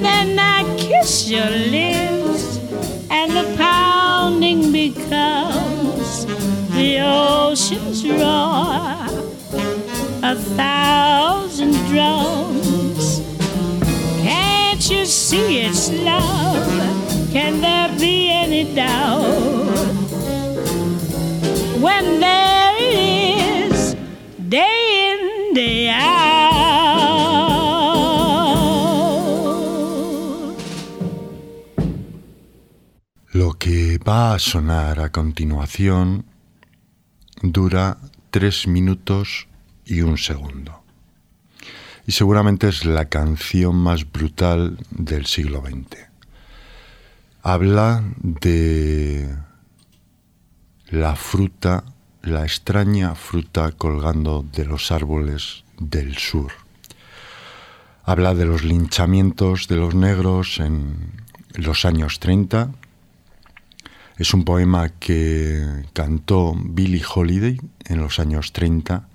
Then 0.03 0.39
I 0.39 0.63
kiss 0.77 1.31
your 1.31 1.49
lips, 1.49 2.59
and 3.11 3.33
the 3.33 3.57
pounding 3.57 4.73
becomes 4.73 5.56
the 6.77 7.01
ocean's 7.01 8.05
roar, 8.07 9.09
a 10.23 10.35
thousand 10.61 11.73
drums. 11.89 13.23
Can't 14.21 14.91
you 14.91 15.07
see 15.07 15.61
it's 15.61 15.91
love? 15.91 17.33
Can 17.33 17.63
there 17.63 17.89
be 17.99 18.29
any 18.31 18.75
doubt? 18.75 19.65
When 21.81 22.21
there 22.21 22.75
it 22.79 23.73
is, 23.73 23.97
day 24.49 24.81
in, 25.09 25.55
day 25.55 25.89
out. 25.89 26.27
Lo 33.33 33.53
que 33.53 33.99
va 33.99 34.35
a 34.35 34.39
sonar 34.39 35.01
a 35.01 35.11
continuación 35.11 36.36
dura 37.53 37.99
tres 38.31 38.67
minutos 38.67 39.49
y 39.85 40.01
un 40.03 40.19
segundo. 40.19 40.83
Y 42.07 42.13
seguramente 42.13 42.69
es 42.69 42.85
la 42.85 43.07
canción 43.07 43.77
más 43.77 44.11
brutal 44.11 44.79
del 44.91 45.27
siglo 45.27 45.63
XX. 45.63 45.99
Habla 47.43 48.05
de 48.19 49.37
la 50.89 51.17
fruta, 51.17 51.85
la 52.23 52.45
extraña 52.45 53.15
fruta 53.15 53.73
colgando 53.73 54.45
de 54.53 54.65
los 54.65 54.93
árboles 54.93 55.65
del 55.79 56.17
sur. 56.17 56.53
Habla 58.05 58.35
de 58.35 58.45
los 58.45 58.63
linchamientos 58.63 59.67
de 59.67 59.77
los 59.77 59.95
negros 59.95 60.61
en 60.61 61.13
los 61.55 61.85
años 61.85 62.21
30. 62.21 62.71
Es 64.19 64.33
un 64.33 64.45
poema 64.45 64.89
que 64.89 65.85
cantó 65.93 66.55
Billie 66.59 67.05
Holiday 67.05 67.61
en 67.85 68.01
los 68.01 68.19
años 68.19 68.53
30 68.53 69.09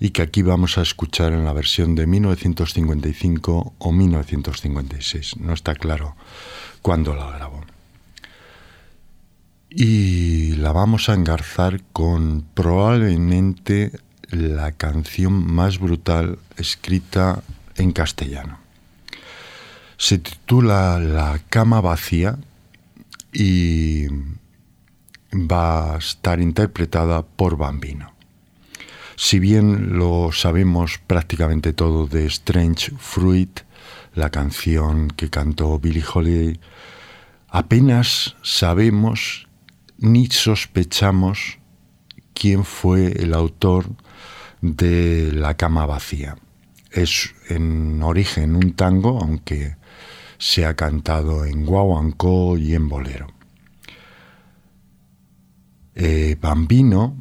y 0.00 0.10
que 0.10 0.20
aquí 0.20 0.42
vamos 0.42 0.76
a 0.76 0.82
escuchar 0.82 1.32
en 1.32 1.46
la 1.46 1.54
versión 1.54 1.94
de 1.94 2.06
1955 2.06 3.74
o 3.78 3.92
1956. 3.92 5.38
No 5.38 5.54
está 5.54 5.74
claro 5.74 6.14
cuándo 6.82 7.14
la 7.14 7.30
grabó. 7.30 7.62
Y 9.70 10.56
la 10.56 10.72
vamos 10.72 11.08
a 11.08 11.14
engarzar 11.14 11.82
con 11.92 12.44
probablemente 12.54 13.92
la 14.30 14.72
canción 14.72 15.52
más 15.52 15.78
brutal 15.78 16.38
escrita 16.58 17.42
en 17.76 17.92
castellano. 17.92 18.58
Se 19.96 20.18
titula 20.18 20.98
La 20.98 21.40
cama 21.48 21.80
vacía 21.80 22.36
y 23.34 24.06
va 25.34 25.94
a 25.94 25.98
estar 25.98 26.40
interpretada 26.40 27.26
por 27.26 27.56
Bambino. 27.56 28.14
Si 29.16 29.38
bien 29.38 29.98
lo 29.98 30.30
sabemos 30.32 30.98
prácticamente 31.06 31.72
todo 31.72 32.06
de 32.06 32.26
Strange 32.26 32.92
Fruit, 32.98 33.60
la 34.14 34.30
canción 34.30 35.08
que 35.08 35.30
cantó 35.30 35.78
Billie 35.78 36.04
Holiday, 36.04 36.60
apenas 37.48 38.36
sabemos 38.42 39.48
ni 39.98 40.26
sospechamos 40.26 41.58
quién 42.32 42.64
fue 42.64 43.12
el 43.22 43.34
autor 43.34 43.86
de 44.60 45.30
La 45.32 45.56
cama 45.56 45.86
vacía. 45.86 46.36
Es 46.90 47.34
en 47.48 48.02
origen 48.02 48.56
un 48.56 48.72
tango, 48.72 49.18
aunque 49.20 49.76
se 50.38 50.66
ha 50.66 50.74
cantado 50.74 51.44
en 51.44 51.64
guaguancó 51.64 52.58
y 52.58 52.74
en 52.74 52.88
bolero. 52.88 53.26
Eh, 55.94 56.36
Bambino 56.40 57.16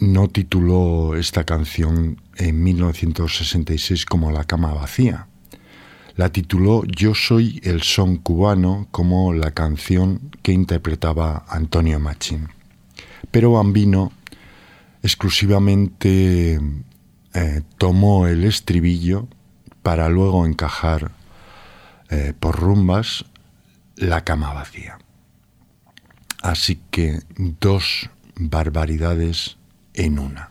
no 0.00 0.28
tituló 0.28 1.14
esta 1.14 1.44
canción 1.44 2.20
en 2.36 2.62
1966 2.62 4.06
como 4.06 4.30
La 4.32 4.44
cama 4.44 4.72
vacía. 4.72 5.26
La 6.16 6.30
tituló 6.30 6.84
Yo 6.84 7.14
soy 7.14 7.60
el 7.62 7.82
son 7.82 8.16
cubano 8.16 8.88
como 8.90 9.32
la 9.32 9.52
canción 9.52 10.30
que 10.42 10.52
interpretaba 10.52 11.44
Antonio 11.48 12.00
Machín. 12.00 12.48
Pero 13.30 13.52
Bambino 13.52 14.12
exclusivamente 15.02 16.60
eh, 17.34 17.62
tomó 17.78 18.26
el 18.26 18.44
estribillo 18.44 19.28
para 19.82 20.08
luego 20.08 20.46
encajar 20.46 21.12
eh, 22.10 22.34
por 22.38 22.58
rumbas 22.58 23.24
la 23.96 24.24
cama 24.24 24.52
vacía. 24.52 24.98
Así 26.42 26.80
que 26.90 27.20
dos 27.36 28.10
barbaridades 28.36 29.58
en 29.94 30.18
una. 30.18 30.50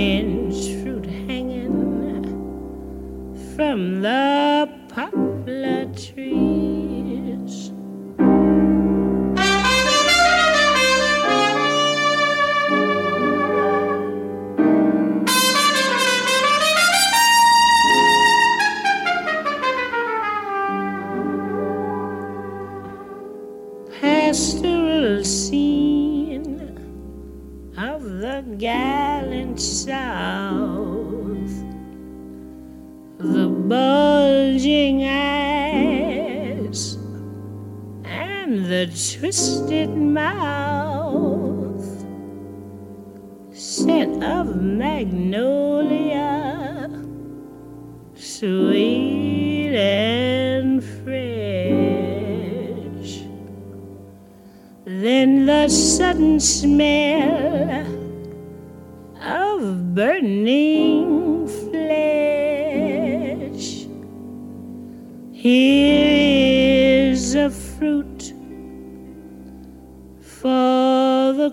from 3.71 4.01
love. 4.01 4.40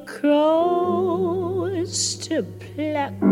crows 0.08 1.94
to 2.16 2.42
pluck. 2.42 3.27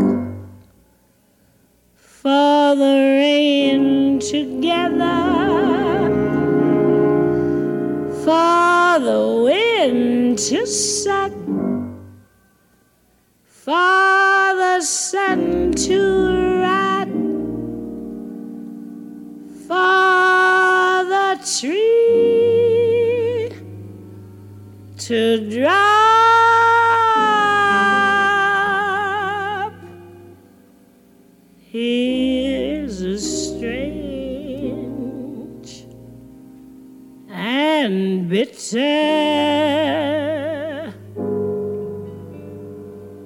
It's 38.49 38.75
a 38.75 38.79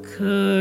curse. 0.02 0.59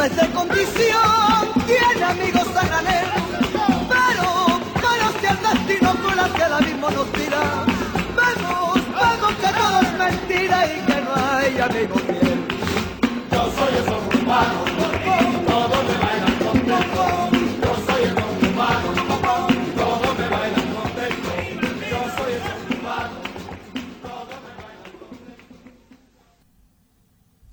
nuestra 0.00 0.28
condición 0.28 1.52
tiene 1.66 2.04
amigos 2.04 2.48
a 2.56 2.66
granel, 2.66 3.06
pero 3.86 4.48
manos 4.82 5.14
tiernas 5.20 5.58
y 5.68 5.76
con 5.78 6.16
las 6.16 6.30
que 6.30 6.48
la 6.48 6.60
mismo 6.60 6.90
nos 6.90 7.12
tira. 7.12 7.66
Vamos, 8.16 8.80
vamos, 8.94 9.34
que 9.34 9.48
todo 9.60 9.80
es 9.82 9.92
mentira 9.98 10.56
y 10.72 10.80
que 10.86 11.02
no 11.02 11.12
hay 11.14 11.60
amigos 11.60 12.02
bien. 12.06 12.48
Yo 13.30 13.52
soy 13.56 13.74
el 13.76 14.22
humano, 14.22 14.64
y 14.70 15.46
todos 15.50 15.84
me 15.84 15.96
bailan 16.04 16.34
contento. 16.46 17.04
Yo 17.60 17.72
soy 17.86 18.02
el 18.04 18.16
humano, 18.48 18.88
todos 19.76 20.18
me 20.18 20.28
bailan 20.30 20.68
contento. 20.78 21.30
Yo 21.90 22.00
soy 22.16 22.32
el 22.32 22.78
humano, 22.78 23.16
todos 24.00 24.38
me 24.46 24.52
bailan 24.64 24.92
contento. 24.98 25.44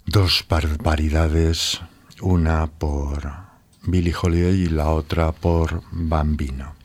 Dos 0.05 0.45
barbaridades 0.47 1.81
una 2.27 2.67
por 2.67 3.31
Billy 3.83 4.13
Holiday 4.21 4.63
y 4.63 4.67
la 4.67 4.89
otra 4.89 5.31
por 5.31 5.81
Bambino. 5.91 6.75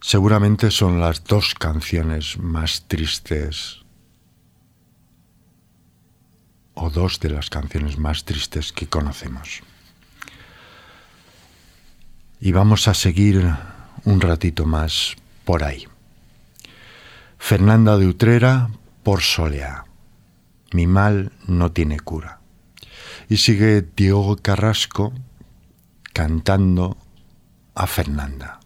Seguramente 0.00 0.70
son 0.70 0.98
las 0.98 1.22
dos 1.22 1.54
canciones 1.54 2.38
más 2.38 2.84
tristes 2.88 3.82
o 6.72 6.88
dos 6.88 7.20
de 7.20 7.28
las 7.28 7.50
canciones 7.50 7.98
más 7.98 8.24
tristes 8.24 8.72
que 8.72 8.86
conocemos. 8.86 9.60
Y 12.40 12.52
vamos 12.52 12.88
a 12.88 12.94
seguir 12.94 13.54
un 14.04 14.20
ratito 14.22 14.64
más 14.64 15.14
por 15.44 15.62
ahí. 15.62 15.86
Fernanda 17.38 17.98
de 17.98 18.06
Utrera 18.06 18.70
por 19.02 19.20
Solea. 19.20 19.84
Mi 20.72 20.86
mal 20.86 21.32
no 21.46 21.70
tiene 21.70 22.00
cura. 22.00 22.41
Y 23.28 23.36
sigue 23.36 23.86
Diego 23.96 24.36
Carrasco 24.36 25.12
cantando 26.12 26.96
a 27.74 27.86
Fernanda. 27.86 28.60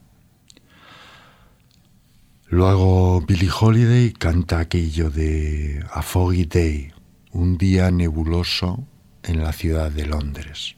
Luego 2.48 3.20
Billie 3.22 3.50
Holiday 3.50 4.12
canta 4.12 4.60
aquello 4.60 5.10
de 5.10 5.84
A 5.92 6.02
Foggy 6.02 6.44
Day, 6.44 6.92
un 7.32 7.58
día 7.58 7.90
nebuloso 7.90 8.86
en 9.24 9.42
la 9.42 9.52
ciudad 9.52 9.90
de 9.90 10.06
Londres. 10.06 10.76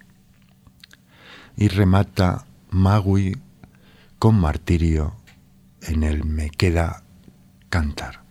Y 1.56 1.68
remata 1.68 2.46
Magui 2.70 3.36
con 4.18 4.40
martirio 4.40 5.16
en 5.82 6.04
el 6.04 6.24
Me 6.24 6.50
queda 6.50 7.02
cantar. 7.68 8.27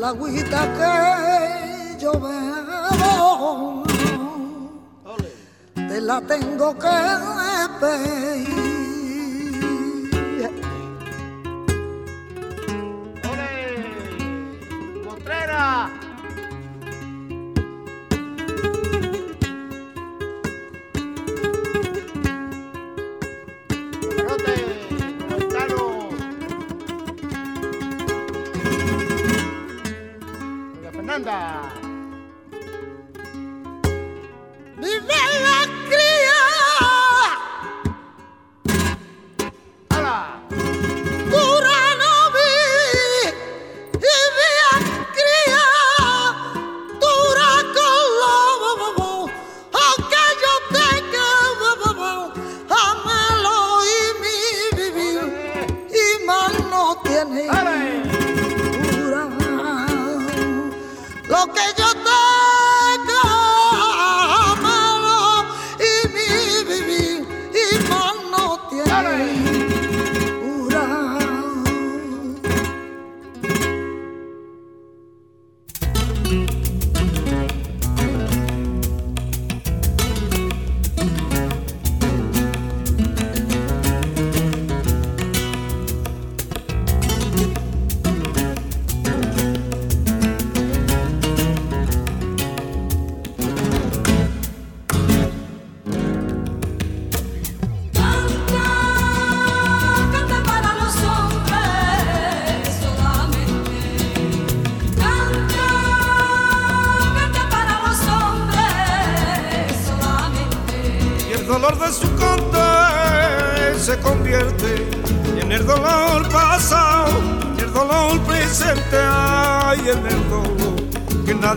La 0.00 0.08
agüita 0.08 0.60
que 0.78 1.98
yo 1.98 2.12
bebo, 2.12 3.84
te 5.74 6.00
la 6.00 6.20
tengo 6.20 6.74
que 6.78 6.88
pedir. 7.80 8.15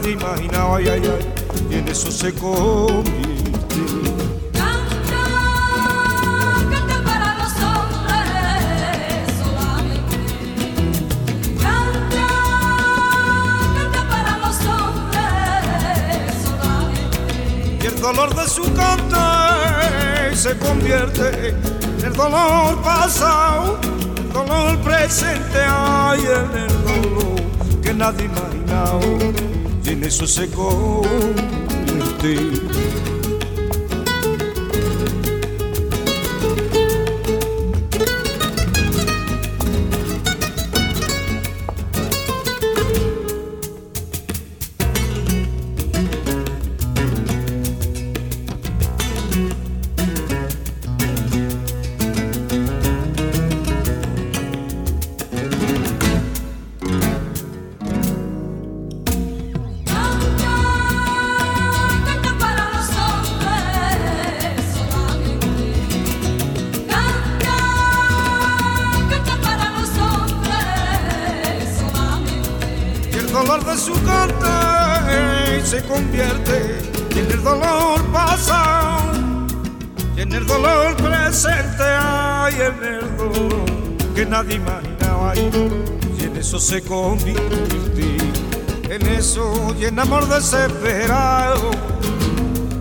te 0.09 0.13
imaginaba, 0.13 0.77
ay, 0.77 0.87
ay, 0.87 1.01
ay, 1.05 1.23
y 1.69 1.75
en 1.75 1.87
eso 1.87 2.09
se 2.09 2.33
convierte. 2.33 3.29
Canta, 4.53 5.21
canta 6.71 7.03
para 7.03 7.37
los 7.37 7.53
hombres 7.61 8.27
solamente. 9.37 10.17
Canta, 11.61 12.27
canta 13.75 14.01
para 14.09 14.37
los 14.39 14.57
hombres 14.65 15.29
solamente. 16.43 17.83
Y 17.83 17.85
el 17.85 18.01
dolor 18.01 18.33
de 18.33 18.47
su 18.49 18.63
cantar 18.73 20.31
eh, 20.31 20.35
se 20.35 20.57
convierte 20.57 21.49
en 21.49 22.03
el 22.03 22.13
dolor 22.13 22.81
pasado, 22.81 23.79
el 24.17 24.33
dolor 24.33 24.75
presente, 24.79 25.59
ay, 25.67 26.21
en 26.21 26.57
el 26.61 26.83
dolor 26.83 27.81
que 27.83 27.93
nadie 27.93 28.25
imaginaba. 28.25 29.48
την 29.89 30.01
ίσως 30.01 30.39
εγώ 30.39 31.01
en 75.09 75.59
eso 75.59 75.77
se 75.77 75.83
convierte. 75.83 76.79
nadie 84.29 84.55
imaginaba 84.55 85.33
y 85.35 86.23
en 86.23 86.37
eso 86.37 86.59
se 86.59 86.81
convierte, 86.81 88.17
en 88.89 89.07
eso 89.07 89.75
y 89.79 89.85
en 89.85 89.99
amor 89.99 90.27
desesperado, 90.27 91.71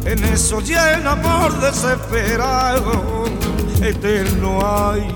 en 0.04 0.24
eso 0.24 0.60
y 0.60 0.74
en 0.74 1.06
amor 1.06 1.58
desesperado, 1.60 3.24
eterno 3.80 4.60
hay 4.62 5.08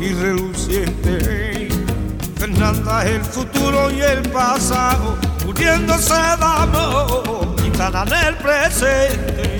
y 0.00 0.12
reluciente. 0.12 1.53
Fernanda 2.44 3.06
el 3.06 3.24
futuro 3.24 3.90
y 3.90 4.02
el 4.02 4.20
pasado, 4.28 5.16
muriéndose 5.46 6.12
de 6.12 6.44
amor 6.44 7.56
y 7.64 7.70
tan 7.70 8.06
en 8.06 8.12
el 8.12 8.36
presente. 8.36 9.53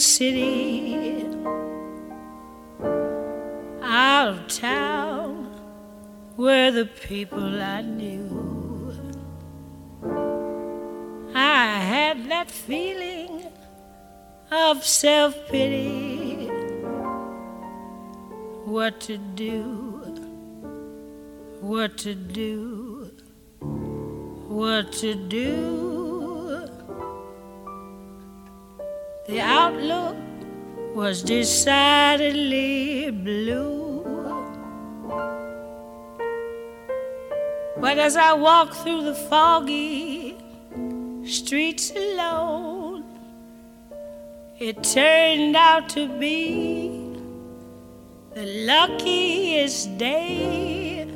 City, 0.00 1.26
out 3.82 4.28
of 4.28 4.46
town, 4.48 5.44
where 6.36 6.70
the 6.70 6.86
people 6.86 7.60
I 7.60 7.82
knew. 7.82 8.50
I 11.34 11.78
had 11.78 12.28
that 12.30 12.50
feeling 12.50 13.46
of 14.50 14.84
self 14.84 15.34
pity. 15.48 16.46
What 18.64 19.00
to 19.00 19.18
do, 19.18 19.98
what 21.60 21.98
to 21.98 22.14
do, 22.14 23.10
what 24.48 24.92
to 24.92 25.14
do. 25.14 25.89
The 29.30 29.40
outlook 29.40 30.16
was 30.92 31.22
decidedly 31.22 33.12
blue. 33.12 34.02
But 37.76 37.96
as 37.98 38.16
I 38.16 38.32
walked 38.32 38.74
through 38.74 39.04
the 39.04 39.14
foggy 39.14 40.36
streets 41.24 41.92
alone, 41.92 43.04
it 44.58 44.82
turned 44.82 45.54
out 45.54 45.88
to 45.90 46.08
be 46.18 47.14
the 48.34 48.46
luckiest 48.66 49.96
day 49.96 51.08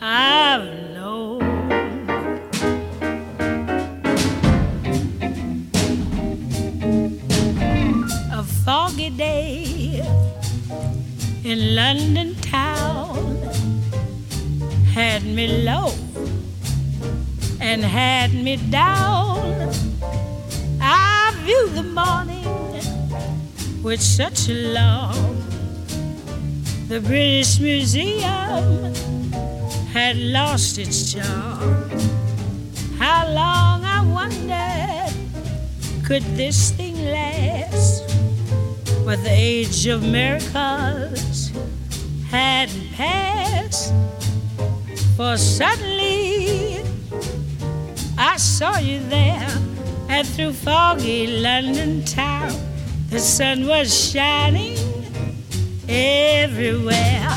I've 0.00 0.64
known. 0.94 1.49
Foggy 8.70 9.10
day 9.10 10.00
in 11.42 11.74
London 11.74 12.36
town 12.36 13.36
had 14.94 15.24
me 15.24 15.46
low 15.64 15.92
and 17.60 17.82
had 17.82 18.32
me 18.32 18.54
down. 18.70 19.40
I 20.80 21.32
viewed 21.42 21.72
the 21.80 21.88
morning 22.00 22.46
with 23.82 24.00
such 24.00 24.48
alarm. 24.48 25.34
The 26.86 27.00
British 27.00 27.58
Museum 27.58 28.94
had 29.96 30.16
lost 30.16 30.78
its 30.78 31.12
charm. 31.12 31.90
How 33.00 33.26
long, 33.40 33.84
I 33.96 34.00
wondered, 34.18 35.12
could 36.06 36.22
this 36.36 36.70
thing 36.70 36.94
last? 37.06 38.09
But 39.04 39.22
the 39.24 39.30
age 39.30 39.86
of 39.86 40.02
miracles 40.02 41.50
hadn't 42.30 42.92
passed. 42.92 43.92
For 45.16 45.36
suddenly 45.36 46.84
I 48.16 48.36
saw 48.36 48.78
you 48.78 49.00
there, 49.08 49.48
and 50.08 50.26
through 50.28 50.52
foggy 50.52 51.26
London 51.26 52.04
town, 52.04 52.52
the 53.08 53.18
sun 53.18 53.66
was 53.66 54.12
shining 54.12 54.78
everywhere. 55.88 57.28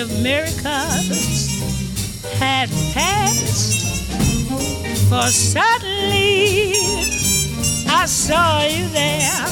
Of 0.00 0.22
miracles 0.22 1.50
had 2.38 2.70
passed. 2.94 4.06
For 5.10 5.28
suddenly 5.28 6.72
I 7.86 8.06
saw 8.06 8.62
you 8.62 8.88
there, 8.88 9.46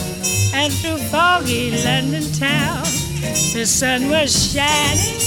and 0.55 0.73
through 0.73 0.99
foggy 1.11 1.83
London 1.85 2.33
town, 2.33 2.83
the 3.53 3.67
sun 3.67 4.09
was 4.09 4.53
shining 4.53 5.18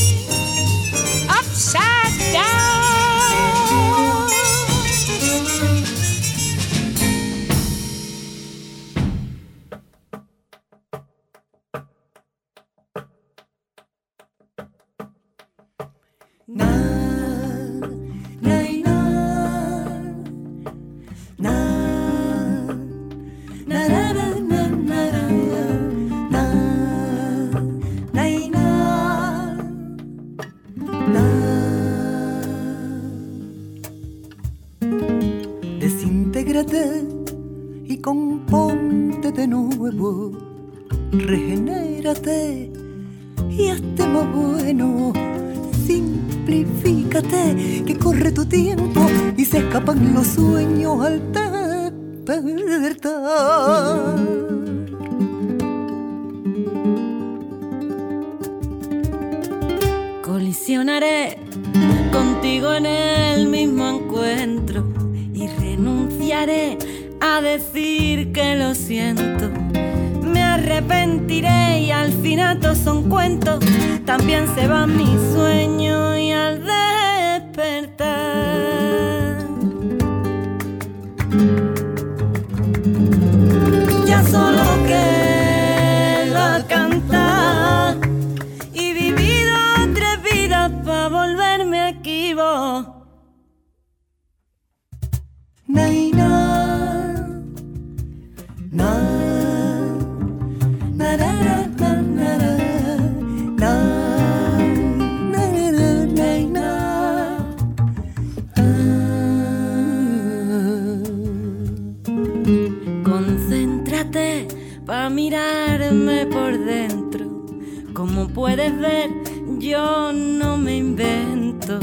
Como 118.01 118.27
puedes 118.29 118.75
ver, 118.79 119.11
yo 119.59 120.11
no 120.11 120.57
me 120.57 120.77
invento. 120.77 121.79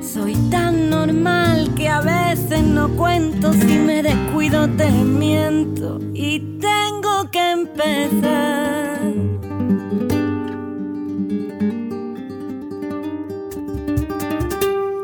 Soy 0.00 0.36
tan 0.52 0.88
normal 0.88 1.74
que 1.74 1.88
a 1.88 2.00
veces 2.00 2.62
no 2.62 2.88
cuento. 2.90 3.52
Si 3.52 3.76
me 3.76 4.04
descuido, 4.04 4.68
te 4.76 4.88
miento. 4.88 5.98
Y 6.14 6.60
tengo 6.60 7.28
que 7.32 7.50
empezar. 7.50 9.00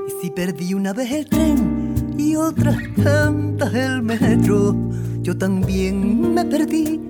Y 0.06 0.22
si 0.22 0.30
perdí 0.30 0.74
una 0.74 0.92
vez 0.92 1.10
el 1.10 1.28
tren 1.28 2.14
y 2.16 2.36
otras 2.36 2.78
tantas 3.02 3.74
el 3.74 4.02
metro, 4.02 4.76
yo 5.20 5.36
también 5.36 6.32
me 6.32 6.44
perdí. 6.44 7.00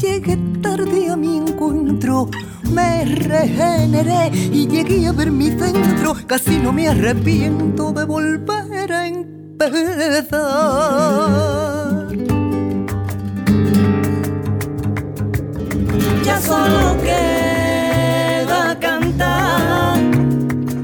Llegué 0.00 0.38
tarde 0.62 1.10
a 1.10 1.16
mi 1.16 1.38
encuentro, 1.38 2.30
me 2.70 3.04
regeneré 3.04 4.30
y 4.34 4.66
llegué 4.66 5.06
a 5.06 5.12
ver 5.12 5.30
mi 5.30 5.50
centro. 5.50 6.14
Casi 6.26 6.58
no 6.58 6.72
me 6.72 6.88
arrepiento 6.88 7.92
de 7.92 8.04
volver 8.04 8.92
a 8.92 9.06
empezar. 9.08 10.28
Ya 16.24 16.40
solo 16.40 16.96
queda 17.02 18.78
cantar. 18.80 19.98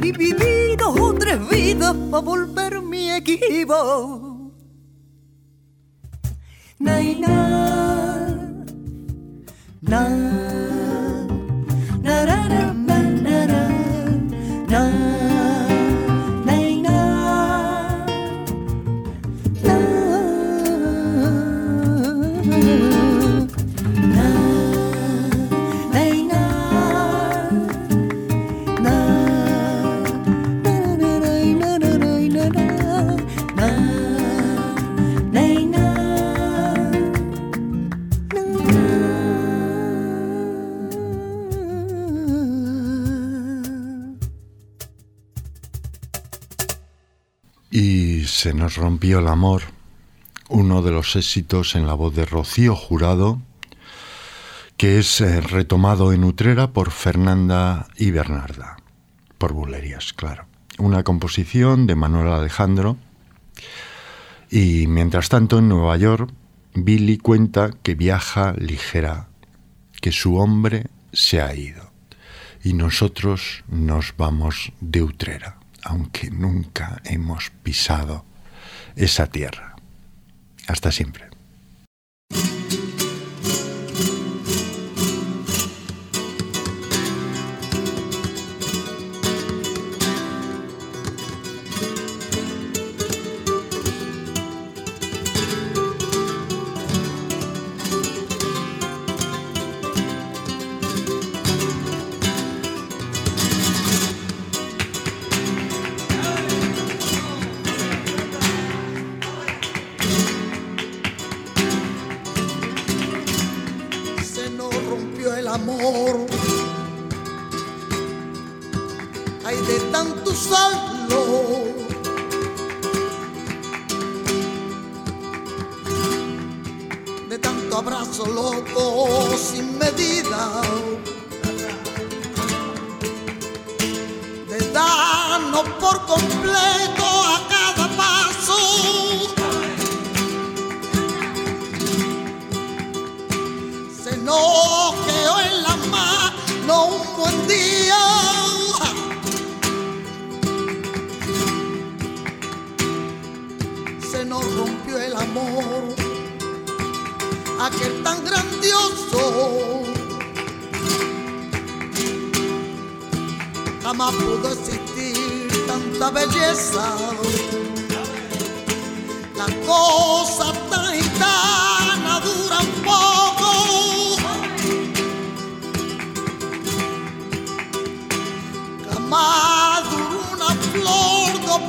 y 0.02 0.12
viví 0.12 0.76
dos 0.78 0.98
o 1.00 1.14
tres 1.14 1.38
vidas 1.48 1.94
para 2.10 2.22
volver 2.22 2.80
mi 2.82 3.10
equipo. 3.10 4.52
Nay, 6.78 7.16
na, 7.18 8.36
na, 9.80 10.08
na, 10.08 10.83
se 48.44 48.52
nos 48.52 48.76
rompió 48.76 49.20
el 49.20 49.28
amor, 49.28 49.62
uno 50.50 50.82
de 50.82 50.90
los 50.90 51.16
éxitos 51.16 51.76
en 51.76 51.86
la 51.86 51.94
voz 51.94 52.14
de 52.14 52.26
Rocío 52.26 52.76
Jurado, 52.76 53.40
que 54.76 54.98
es 54.98 55.22
eh, 55.22 55.40
retomado 55.40 56.12
en 56.12 56.24
Utrera 56.24 56.70
por 56.70 56.90
Fernanda 56.90 57.88
y 57.96 58.10
Bernarda, 58.10 58.76
por 59.38 59.54
Bulerías, 59.54 60.12
claro. 60.12 60.44
Una 60.76 61.04
composición 61.04 61.86
de 61.86 61.94
Manuel 61.94 62.28
Alejandro. 62.28 62.98
Y 64.50 64.88
mientras 64.88 65.30
tanto, 65.30 65.58
en 65.58 65.70
Nueva 65.70 65.96
York, 65.96 66.30
Billy 66.74 67.16
cuenta 67.16 67.70
que 67.82 67.94
viaja 67.94 68.52
ligera, 68.58 69.28
que 70.02 70.12
su 70.12 70.36
hombre 70.36 70.88
se 71.14 71.40
ha 71.40 71.54
ido. 71.54 71.92
Y 72.62 72.74
nosotros 72.74 73.64
nos 73.68 74.14
vamos 74.18 74.70
de 74.82 75.02
Utrera, 75.02 75.60
aunque 75.82 76.30
nunca 76.30 77.00
hemos 77.06 77.48
pisado 77.62 78.26
esa 78.96 79.26
tierra. 79.26 79.76
Hasta 80.66 80.90
siempre. 80.90 81.28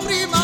prima. 0.04 0.35